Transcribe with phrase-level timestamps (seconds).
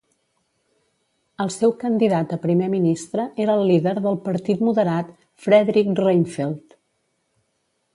[1.45, 6.81] El seu candidat a Primer Ministre era el líder del Partit Moderat, Fredrik Reinfeldt.